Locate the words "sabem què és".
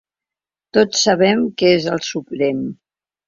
1.09-1.85